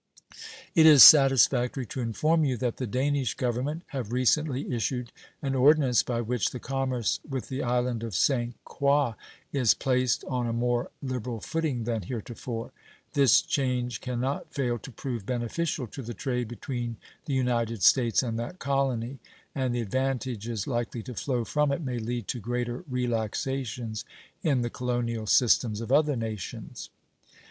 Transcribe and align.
It 0.73 0.87
is 0.87 1.03
satisfactory 1.03 1.85
to 1.85 2.01
inform 2.01 2.43
you 2.43 2.57
that 2.57 2.77
the 2.77 2.87
Danish 2.87 3.35
Government 3.35 3.83
have 3.89 4.11
recently 4.11 4.73
issued 4.73 5.11
an 5.43 5.53
ordinance 5.53 6.01
by 6.01 6.21
which 6.21 6.49
the 6.49 6.59
commerce 6.59 7.19
with 7.29 7.49
the 7.49 7.61
island 7.61 8.01
of 8.01 8.15
St. 8.15 8.55
Croix 8.65 9.13
is 9.53 9.75
placed 9.75 10.23
on 10.25 10.47
a 10.47 10.53
more 10.53 10.89
liberal 11.03 11.39
footing 11.39 11.83
than 11.83 12.01
heretofore. 12.01 12.71
This 13.13 13.43
change 13.43 14.01
can 14.01 14.19
not 14.19 14.51
fail 14.51 14.79
to 14.79 14.91
prove 14.91 15.27
beneficial 15.27 15.85
to 15.89 16.01
the 16.01 16.15
trade 16.15 16.47
between 16.47 16.97
the 17.25 17.35
United 17.35 17.83
States 17.83 18.23
and 18.23 18.39
that 18.39 18.57
colony, 18.57 19.19
and 19.53 19.75
the 19.75 19.81
advantages 19.81 20.65
likely 20.65 21.03
to 21.03 21.13
flow 21.13 21.45
from 21.45 21.71
it 21.71 21.83
may 21.83 21.99
lead 21.99 22.27
to 22.29 22.39
greater 22.39 22.83
relaxations 22.89 24.03
in 24.41 24.61
the 24.63 24.69
colonial 24.71 25.27
systems 25.27 25.79
of 25.79 25.91
other 25.91 26.15
nations. 26.15 26.89